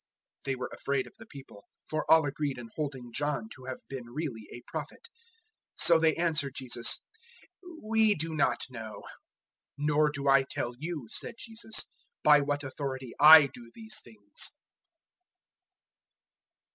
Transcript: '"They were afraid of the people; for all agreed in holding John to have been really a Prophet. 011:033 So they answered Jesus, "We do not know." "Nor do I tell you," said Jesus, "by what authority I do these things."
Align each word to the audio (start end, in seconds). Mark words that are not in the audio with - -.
'"They 0.45 0.55
were 0.55 0.71
afraid 0.73 1.05
of 1.05 1.13
the 1.19 1.27
people; 1.27 1.63
for 1.87 2.09
all 2.11 2.25
agreed 2.25 2.57
in 2.57 2.71
holding 2.75 3.13
John 3.13 3.49
to 3.49 3.65
have 3.65 3.81
been 3.87 4.07
really 4.09 4.49
a 4.51 4.63
Prophet. 4.65 5.07
011:033 5.79 5.83
So 5.83 5.99
they 5.99 6.15
answered 6.15 6.55
Jesus, 6.55 7.03
"We 7.83 8.15
do 8.15 8.33
not 8.33 8.63
know." 8.71 9.03
"Nor 9.77 10.09
do 10.09 10.27
I 10.27 10.41
tell 10.41 10.73
you," 10.79 11.07
said 11.11 11.35
Jesus, 11.37 11.91
"by 12.23 12.41
what 12.41 12.63
authority 12.63 13.13
I 13.19 13.45
do 13.45 13.69
these 13.75 13.99
things." 14.03 14.49